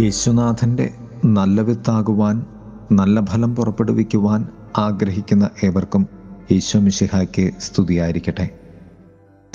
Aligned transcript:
യേശുനാഥന്റെ 0.00 0.94
നല്ല 1.24 1.60
വിത്താകുവാൻ 1.60 2.46
നല്ല 2.92 3.24
ഫലം 3.24 3.56
പുറപ്പെടുവിക്കുവാൻ 3.56 4.48
ആഗ്രഹിക്കുന്ന 4.78 5.50
ഏവർക്കും 5.64 6.06
ഈശോ 6.50 6.78
മിശിഹായ്ക്ക് 6.78 7.50
സ്തുതിയായിരിക്കട്ടെ. 7.58 8.48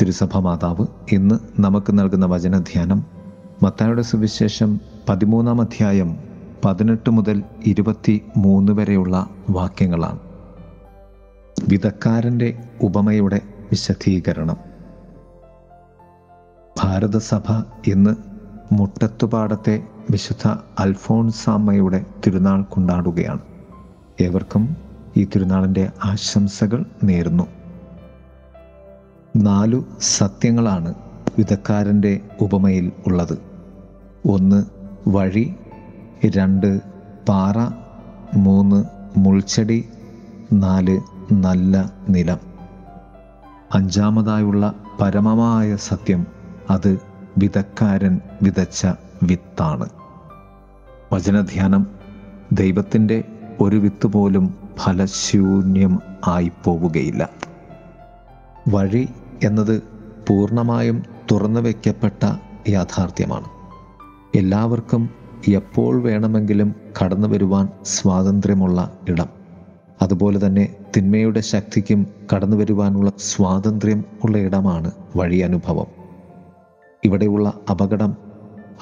തിരുസഭ 0.02 0.38
മാതാവ് 0.38 0.86
ഇന്ന് 1.12 1.62
നമുക്ക് 1.62 2.00
നൽകുന്ന 2.00 2.26
വചനധ്യാനം 2.26 3.06
മത്തായുടെ 3.64 4.02
സുവിശേഷം 4.02 4.80
പതിമൂന്നാം 5.10 5.62
അധ്യായം 5.62 6.18
പതിനെട്ട് 6.66 7.10
മുതൽ 7.10 7.44
ഇരുപത്തി 7.66 8.22
മൂന്ന് 8.38 8.72
വരെയുള്ള 8.72 9.30
വാക്യങ്ങളാണ്. 9.50 10.20
വിധക്കാരന്റെ 11.70 12.64
ഉപമയുടെ 12.82 13.42
വിശദീകരണം. 13.48 14.58
ഭാരതസഭ 16.84 17.52
ഇന്ന് 17.88 18.35
മുട്ടത്തുപാടത്തെ 18.76 19.84
വിശുദ്ധ 20.12 20.56
അൽഫോൺസാമ്മയുടെ 20.80 22.06
തിരുനാൾ 22.26 22.62
കൊണ്ടാടുകയാണ്. 22.62 23.40
ഏവർക്കും 24.22 24.76
ഈ 25.18 25.24
തിരുനാളിന്റെ 25.24 25.92
ആശംസകൾ 26.06 26.86
നേരുന്നു. 27.04 27.44
നാലു 29.36 29.86
സത്യങ്ങളാണ് 30.02 30.94
വിധക്കാരന്റെ 31.38 32.20
ഉപമയിൽ 32.42 32.92
ഉള്ളത്. 33.08 33.38
ഒന്ന് 34.30 34.66
വഴി. 35.10 35.56
രണ്ട് 36.26 36.82
പാറ. 37.30 37.58
മൂന്ന് 38.38 38.86
മുൾച്ചെടി. 39.18 39.90
നാല് 40.54 41.00
നല്ല 41.34 41.94
നിലം. 42.10 42.38
അഞ്ചാമതായുള്ള 43.74 44.74
പരമമായ 45.02 45.76
സത്യം 45.76 46.28
അത് 46.70 47.15
വിധക്കാരൻ 47.38 48.20
വിതച്ച 48.42 48.88
വിത്താണ്. 49.24 49.90
വചനധ്യാനം 51.14 51.88
ദൈവത്തിന്റെ 52.52 53.24
ഒരു 53.62 53.76
വിത്ത് 53.76 54.08
പോലും 54.08 54.56
ഫലശൂന്യം 54.78 56.00
ആയി 56.28 56.52
പോവുകയില്ല 56.64 57.30
വഴി 58.68 59.08
എന്നത് 59.44 59.84
പൂർണമായും 60.28 61.04
തുറന്നു 61.32 61.60
വയ്ക്കപ്പെട്ട 61.60 62.32
യാഥാർത്ഥ്യമാണ്. 62.70 63.46
എല്ലാവർക്കും 64.38 65.10
എപ്പോൾ 65.48 66.02
വേണമെങ്കിലും 66.02 66.76
കടന്നു 67.04 67.28
വരുവാൻ 67.28 67.70
സ്വാതന്ത്ര്യമുള്ള 67.86 68.98
ഇടം. 69.10 69.28
അതുപോലെ 70.02 70.46
തന്നെ 70.46 70.76
തിന്മയുടെ 70.98 71.40
ശക്തിക്കും 71.40 72.08
കടന്നു 72.36 72.58
വരുവാനുള്ള 72.58 73.12
സ്വാതന്ത്ര്യം 73.18 74.04
ഉള്ള 74.24 74.38
ഇടമാണ് 74.38 74.92
വഴി 75.16 75.38
അനുഭവം 75.38 76.05
ഇവിടെയുള്ള 77.06 77.54
അപകടം 77.70 78.16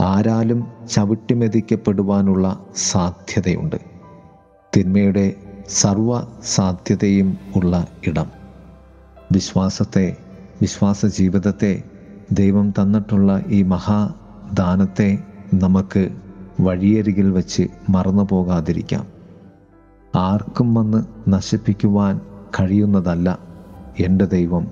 ആരാലും 0.02 0.67
ചവിട്ടിമെതിക്കപ്പെടുവാനുള്ള 0.91 2.59
സാധ്യതയുണ്ട്. 2.75 3.75
തിന്മയുടെ 4.77 5.33
സർവ 5.69 6.23
സാധ്യതയും 6.43 7.38
ഉള്ള 7.55 7.88
ഇടം. 8.07 8.25
വിശ്വാസത്തെ 9.31 10.17
വിശ്വാസ 10.61 11.05
ജീവിതത്തെ 11.05 11.83
ദൈവം 12.31 12.71
തന്നിട്ടുള്ള 12.71 13.43
ഈ 13.47 13.61
മഹാദാനത്തെ 13.61 15.17
നമുക്ക് 15.53 16.09
വഴിയരികിൽ 16.61 17.31
വെച്ച് 17.31 17.67
മറന്നു 17.89 18.27
പോകാതിരിക്കാം 18.30 19.08
ആർക്കും 20.15 20.73
വന്ന് 20.73 21.03
നശിപ്പിക്കുവാൻ 21.27 22.21
കഴിയുന്നതല്ല 22.59 23.39
എന്റെ 23.99 24.25
ദൈവം 24.25 24.67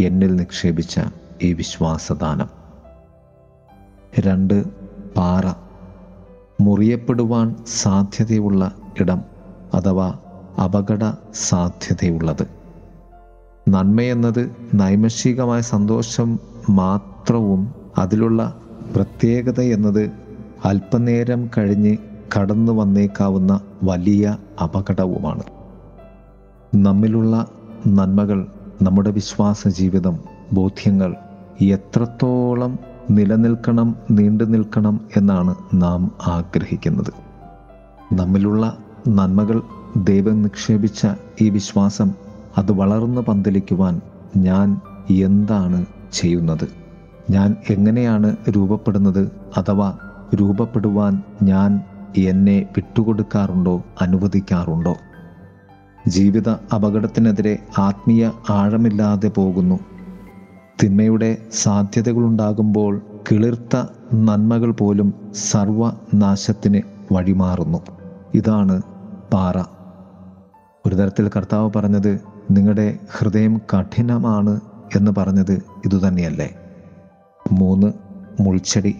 എന്നിൽ 0.00 0.36
നിക്ഷേപിച്ച 0.36 1.00
ഈ 1.42 1.52
വിശ്വാസദാനം. 1.52 2.55
രണ്ട് 4.20 4.64
പാറ. 5.16 5.52
മുറിയപ്പെടുവാൻ 6.60 7.54
സാധ്യതയുള്ള 7.66 8.72
ഇടം 9.00 9.20
അഥവാ 9.74 10.14
അപകട 10.64 11.12
സാധ്യതയുള്ളത്. 11.34 12.48
നന്മയെന്നത് 13.68 14.56
നൈമഷികമായ 14.74 15.60
സന്തോഷം 15.60 16.38
മാത്രവും 16.70 17.74
അതിലുള്ള 17.98 18.60
പ്രത്യേകത 18.96 19.60
എന്നത് 19.60 20.10
അല്പനേരം 20.64 21.50
കഴിഞ്ഞ് 21.58 21.96
കടന്നു 22.38 22.72
വന്നേക്കാവുന്ന 22.72 23.60
വലിയ 23.82 24.36
അപകടവുമാണ്. 24.62 25.42
നമ്മിലുള്ള 26.74 27.46
നന്മകൾ 27.86 28.46
നമ്മുടെ 28.82 29.10
വിശ്വാസ 29.10 29.68
ജീവിതം 29.68 30.18
ബോധ്യങ്ങൾ 30.52 31.14
എത്രത്തോളം 31.60 32.78
നിലനിൽക്കണം 33.10 33.96
നീണ്ടു 34.10 34.44
നിൽക്കണം 34.44 35.00
എന്നാണ് 35.16 35.54
നാം 35.74 36.10
ആഗ്രഹിക്കുന്നത്. 36.26 37.12
നമ്മിലുള്ള 38.14 38.76
നന്മകൾ 39.08 39.62
ദൈവം 39.96 40.42
നിക്ഷേപിച്ച 40.42 41.06
ഈ 41.40 41.50
വിശ്വാസം 41.50 42.10
അത് 42.58 42.72
വളർന്നു 42.72 43.20
പന്തലിക്കുവാൻ 43.20 44.00
ഞാൻ 44.36 44.80
എന്താണ് 45.10 45.86
ചെയ്യുന്നത്? 46.12 46.68
ഞാൻ 47.30 47.56
എങ്ങനെയാണ് 47.70 48.36
രൂപപ്പെടുന്നത് 48.50 49.32
അഥവാ 49.56 49.98
രൂപപ്പെടുവാൻ 50.34 51.22
ഞാൻ 51.42 51.80
എന്നെ 52.16 52.66
വിട്ടുകൊടുക്കാറുണ്ടോ 52.76 53.82
അനുവദിക്കാറുണ്ടോ? 54.00 54.96
ജീവിത 56.08 56.48
അപകടത്തിനെതിരെ 56.48 57.58
ആത്മീയ 57.78 58.30
ആഴമില്ലാതെ 58.50 59.28
പോകുന്നു. 59.28 59.80
തിന്മയുടെ 60.82 61.36
സാധ്യതകളുണ്ടാകുമ്പോൾ 61.52 63.00
കിളിർത്ത 63.30 63.84
നന്മകൾ 64.14 64.70
പോലും 64.70 65.14
സർവനാശത്തിന് 65.34 66.80
വഴിമാറുന്നു. 67.12 67.78
ഇതാണ് 68.34 68.82
പാറ. 69.32 69.58
ഒരു 70.86 70.94
തരത്തിൽ 70.94 71.30
കർത്താവ് 71.36 71.70
പറഞ്ഞത് 71.76 72.20
നിങ്ങളുടെ 72.50 72.98
ഹൃദയം 73.18 73.60
കഠിനമാണ് 73.72 74.60
എന്ന് 74.96 75.10
പറഞ്ഞത് 75.18 75.62
ഇതുതന്നെയല്ലേ 75.84 76.54
മൂന്ന് 77.52 77.92
മുൾച്ചെടി. 78.40 78.96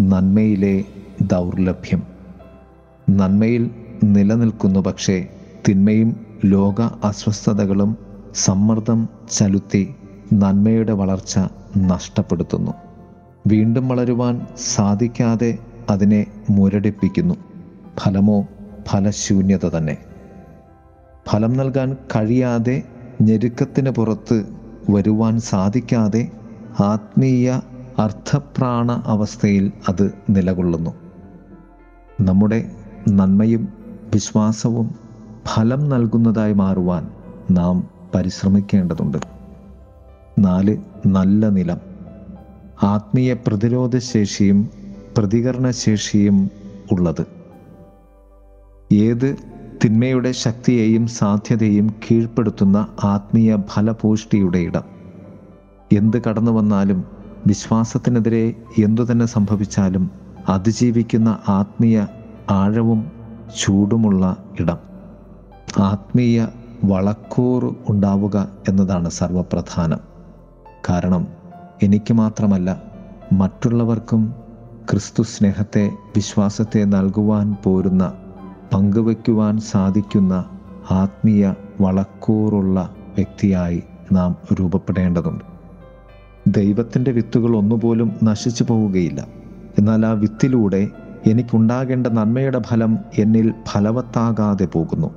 നന്മയിലെ 0.00 0.84
ദൗർലഭ്യം. 1.22 2.02
നന്മയിൽ 3.10 3.70
നിലനിൽക്കുന്നു 4.04 4.80
പക്ഷേ 4.80 5.28
തിന്മയും 5.68 6.26
ലോക 6.44 6.82
അസ്വസ്ഥതകളും 6.82 7.96
സമ്മർദ്ദം 8.34 9.08
ചലുത്തി 9.30 9.94
നന്മയുടെ 10.32 10.92
വളർച്ച 10.92 11.38
നഷ്ടപ്പെടുത്തുന്നു. 11.76 12.72
വീണ്ടും 13.46 13.88
വളരുവാൻ 13.88 14.46
സാധിക്കാതെ 14.56 15.58
അതിനെ 15.90 16.26
മുരടിപ്പിക്കുന്നു. 16.50 17.34
ഫലമോ 17.98 18.46
ഫലശൂന്യത 18.88 19.68
തന്നെ. 19.68 19.96
ഫലം 21.28 21.52
നൽകാൻ 21.52 21.96
കഴിയാതെ 22.16 22.82
ഞെരുക്കത്തിന് 23.22 23.90
പുറത്ത് 23.90 24.46
വരുവാൻ 24.90 25.40
സാധിക്കാതെ 25.40 26.30
ആത്മീയ 26.80 27.60
അർത്ഥപ്രാണ 27.98 28.92
അവസ്ഥയിൽ 28.92 29.72
അത് 29.88 30.14
നിലകൊള്ളുന്നു. 30.30 30.90
നമ്മുടെ 32.20 32.70
നന്മയും 33.08 33.68
വിശ്വാസവും 34.14 34.94
ഫലം 35.46 35.88
നൽകുന്നതായി 35.88 36.52
മാറുവാൻ 36.52 37.08
നാം 37.50 37.88
പരിശ്രമിക്കേണ്ടതുണ്ട്. 38.14 39.31
നാല് 40.38 40.76
നല്ല 41.06 41.48
നിലം. 41.48 41.78
ആത്മീയ 42.82 43.32
പ്രതിരോധശേഷിയും 43.32 44.70
പ്രതികരണശേഷിയും 45.18 46.50
ഉള്ളത്. 46.92 47.26
ഏത് 48.94 49.36
തിന്മയുടെ 49.84 50.32
ശക്തിയെയും 50.32 51.06
സാധ്യതയും 51.06 51.94
കീഴ്പ്പെടുത്തുന്ന 52.10 52.86
ആത്മീയ 53.04 53.56
ഫലപൂഷ്ടിയുടെ 53.56 54.58
ഇടം. 54.58 54.82
എന്ത് 55.92 56.22
കടന്നു 56.22 56.50
വന്നാലും 56.50 57.04
വിശ്വാസത്തിനെതിരെ 57.46 58.54
എന്തു 58.84 59.02
തന്നെ 59.10 59.26
സംഭവിച്ചാലും 59.26 60.10
അതിജീവിക്കുന്ന 60.48 61.38
ആത്മീയ 61.48 62.06
ആഴവും 62.50 63.12
ചൂടുമുള്ള 63.60 64.36
ഇടം. 64.60 64.78
ആത്മീയ 65.78 66.46
വളക്കൂറ് 66.84 67.74
ഉണ്ടാവുക 67.88 68.48
എന്നതാണ് 68.68 69.08
സർവപ്രധാനം. 69.08 70.11
കാരണം 70.90 71.26
എനിക്ക് 71.82 72.14
മാത്രമല്ല 72.14 72.82
മറ്റുള്ളവർക്കും 73.32 74.34
ക്രിസ്തു 74.90 75.22
സ്നേഹത്തെ 75.22 75.90
വിശ്വാസത്തെ 76.16 76.84
നൽകുവാൻ 76.84 77.56
പോരുന്ന 77.64 78.12
പങ്കുവയ്ക്കുവാൻ 78.74 79.58
സാധിക്കുന്ന 79.58 80.44
ആത്മീയ 80.90 81.54
വളക്കൂറുള്ള 81.80 82.94
വ്യക്തിയായി 83.16 83.82
നാം 84.12 84.36
രൂപപ്പെടേണ്ടതുണ്ട്. 84.60 85.44
ദൈവത്തിന്റെ 86.46 87.10
വിത്തുകൾ 87.10 87.56
ഒന്നുപോലും 87.56 88.12
നശിച്ചു 88.24 88.64
പോവുകയില്ല. 88.64 89.26
എന്നാൽ 89.78 90.06
ആ 90.06 90.12
വിത്തിലൂടെ 90.12 90.88
എനിക്കുണ്ടാകേണ്ട 91.26 92.06
നന്മയുടെ 92.06 92.58
ഫലം 92.58 92.98
എന്നിൽ 93.18 93.54
ഫലവത്താകാതെ 93.68 94.64
പോകുന്നു. 94.64 95.10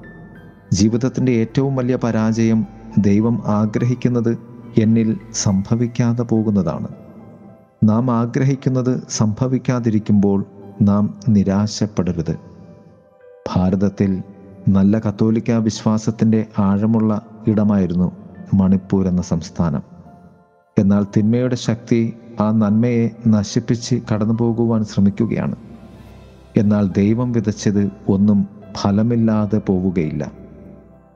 ജീവിതത്തിന്റെ 0.74 1.32
ഏറ്റവും 1.32 1.76
വലിയ 1.76 1.96
പരാജയം 1.96 2.66
ദൈവം 2.98 3.44
ആഗ്രഹിക്കുന്നത് 3.46 4.55
എന്നിൽ 4.78 5.18
സംഭവിക്കാതെ 5.34 6.24
പോകുന്നതാണ്. 6.24 6.88
നാം 7.84 8.12
ആഗ്രഹിക്കുന്നത് 8.12 9.04
സംഭവിക്കാതിരിക്കുമ്പോൾ 9.10 10.46
നാം 10.82 11.18
നിരാശപ്പെടരുത്. 11.30 12.38
ഭാരതത്തിൽ 13.56 14.24
നല്ല 14.70 15.00
കത്തോലിക്ക 15.00 15.52
വിശ്വാസത്തിന്റെ 15.52 16.46
ആഴമുള്ള 16.60 17.26
ഇടമായിരുന്നു 17.48 18.12
മണിപ്പൂർ 18.54 19.08
എന്ന 19.08 19.22
സംസ്ഥാനം. 19.22 19.82
എന്നാൽ 20.80 21.06
തിന്മയുടെ 21.18 21.56
ശക്തി 21.56 22.14
ആ 22.40 22.52
നന്മയെ 22.52 23.10
നശിപ്പിച്ച് 23.28 24.02
കടന്നു 24.14 24.34
പോകുവാൻ 24.34 24.86
ശ്രമിക്കുകയാണ്. 24.86 25.56
എന്നാൽ 26.58 26.88
ദൈവം 26.88 27.32
വിതച്ചത് 27.32 27.92
ഒന്നും 28.10 28.48
ഫലമില്ലാതെ 28.82 29.58
പോവുകയില്ല. 29.58 30.32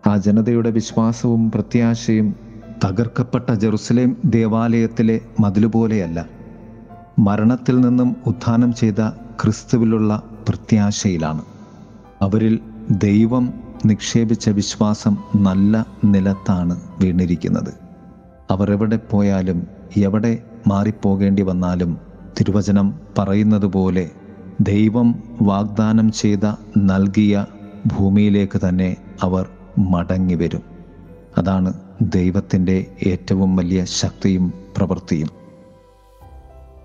ആ 0.07 0.17
ജനതയുടെ 0.17 0.71
വിശ്വാസവും 0.71 1.51
പ്രത്യാശയും 1.51 2.48
തകർക്കപ്പെട്ട 2.85 3.51
ജെറുസലേം 3.51 4.17
ദേവാലയത്തിലെ 4.25 5.21
മതിലുപോലെയല്ല. 5.39 6.25
മരണത്തിൽ 7.19 7.79
നിന്നും 7.79 8.15
ഉത്ഥാനം 8.27 8.73
ചെയ്ത 8.73 9.09
ക്രിസ്തുവിലുള്ള 9.41 10.23
പ്രത്യാശയിലാണ്. 10.47 11.41
അവരിൽ 12.21 12.59
ദൈവം 12.91 13.53
നിക്ഷേപിച്ച 13.85 14.49
വിശ്വാസം 14.49 15.17
നല്ല 15.35 15.85
നിലത്താണ് 16.05 16.79
വീണിരിക്കുന്നത്. 16.99 17.73
അവർ 18.51 18.71
എവിടെ 18.71 18.97
പോയാലും 18.97 19.67
എവിടെ 19.97 20.43
മാറിപ്പോകേണ്ടി 20.67 21.41
വന്നാലും 21.41 21.97
തിരുവചനം 22.39 22.99
പറയുന്നത് 23.17 23.65
പോലെ 23.65 24.11
ദൈവം 24.61 25.23
വാഗ്ദാനം 25.41 26.11
ചെയ്ത 26.11 26.45
നൽകിയ 26.77 27.45
ഭൂമിയിലേക്ക് 27.87 28.59
തന്നെ 28.67 28.97
അവർ 29.23 29.45
മടങ്ങി 29.77 30.35
വരും 30.35 30.61
അതാണ് 31.37 31.73
ദൈവത്തിന്റെ 32.01 32.85
ഏറ്റവും 33.07 33.55
വലിയ 33.55 33.85
ശക്തിയും 33.85 34.53
പ്രവൃത്തിയും. 34.77 35.27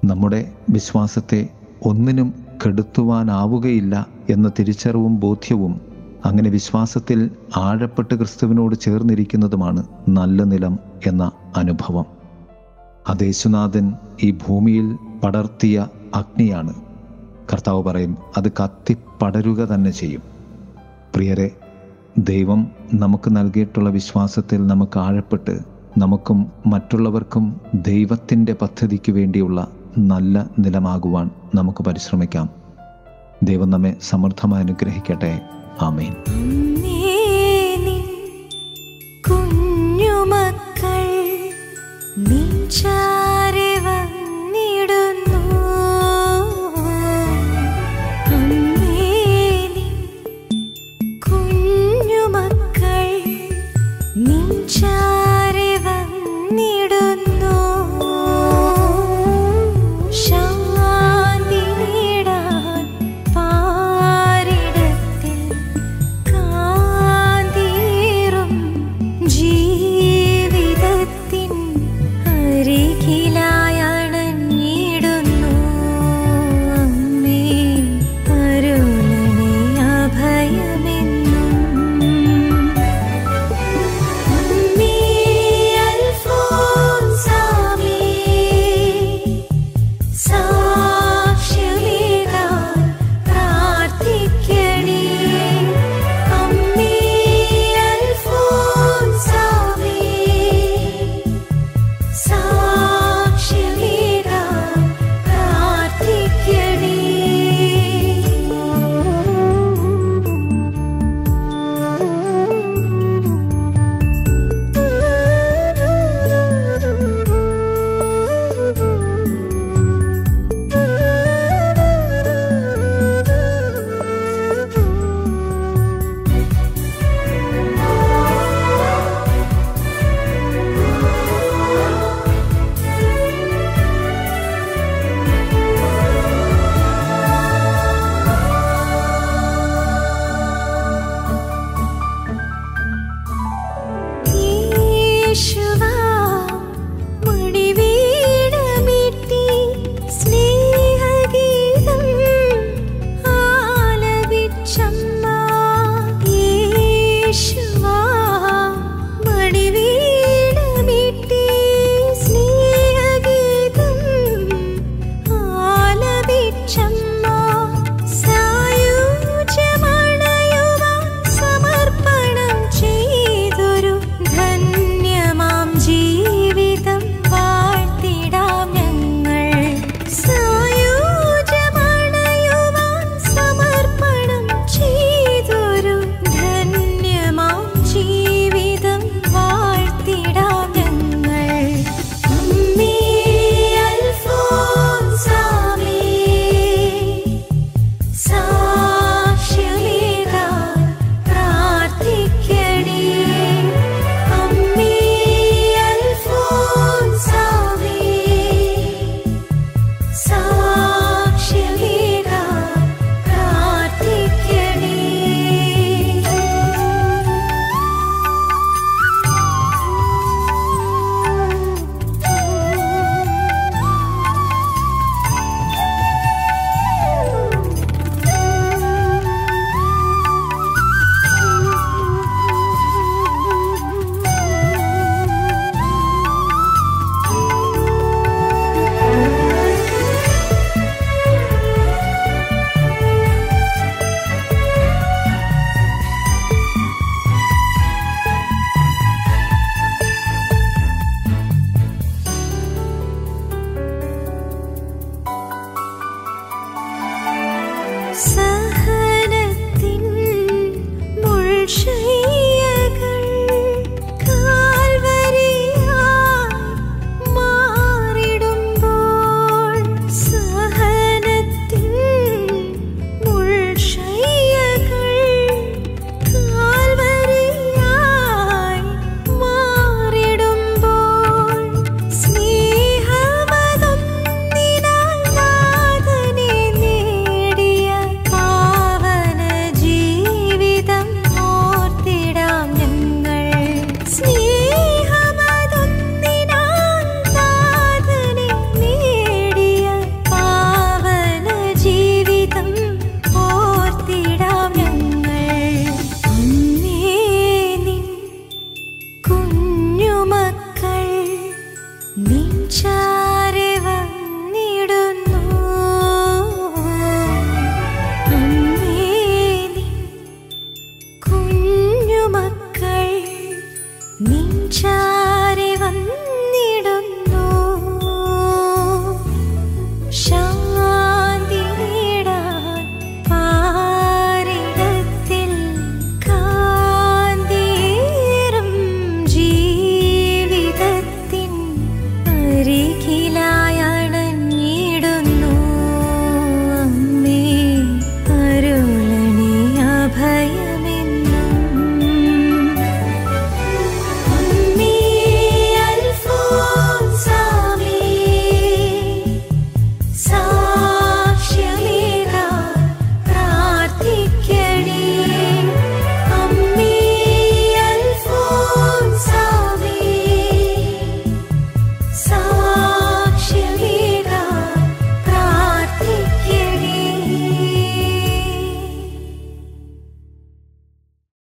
നമ്മുടെ 0.05 0.53
വിശ്വാസത്തെ 0.71 1.49
ഒന്നിനും 1.85 2.35
കെടുത്തുവാനാവുകയില്ല 2.67 4.07
എന്ന 4.31 4.53
തിരിച്ചറിവും 4.59 5.21
ബോധ്യവും 5.21 5.81
അങ്ങനെ 6.25 6.51
വിശ്വാസത്തിൽ 6.51 7.31
ആഴപ്പെട്ട് 7.57 8.15
ക്രിസ്തുവിനോട് 8.15 8.75
ചേർന്നിരിക്കുന്നതുമാണ് 8.75 9.85
നല്ല 10.09 10.43
നിലം 10.43 10.79
എന്ന 11.07 11.33
അനുഭവം. 11.57 12.05
അതേശുനാഥൻ 13.09 13.95
ഈ 14.23 14.31
ഭൂമിയിൽ 14.31 14.99
പടർത്തിയ 15.25 15.87
അഗ്നിയാണ്. 16.15 16.75
കർത്താവ് 17.53 17.83
പറയും 17.83 18.19
അത് 18.37 18.53
കത്തിപ്പടരുക 18.53 19.59
തന്നെ 19.59 19.91
ചെയ്യും. 19.91 20.23
പ്രിയരെ 21.15 21.51
ദൈവം 22.19 22.71
നമുക്ക് 22.95 23.37
നൽകിയിട്ടുള്ള 23.37 23.91
വിശ്വാസത്തിൽ 23.91 24.67
നമുക്ക് 24.67 24.99
ആഴപ്പെട്ട് 24.99 25.59
നമുക്കും 25.99 26.53
മറ്റുള്ളവർക്കും 26.67 27.61
ദൈവത്തിന്റെ 27.75 28.53
പദ്ധതിക്ക് 28.63 29.13
വേണ്ടിയുള്ള 29.13 29.69
നല്ല 29.99 30.47
നിലമാകുവാൻ 30.59 31.31
നമുക്ക് 31.55 31.85
പരിശ്രമിക്കാം. 31.85 32.49
ദൈവം 33.43 33.71
നമ്മെ 33.71 33.97
സമൃദ്ധമായി 34.03 34.63
അനുഗ്രഹിക്കട്ടെ. 34.63 35.41
ആമേൻ. 35.81 36.15
നിൻചാരെ 54.85 55.71
വന്നിടുന്നു 55.87 56.94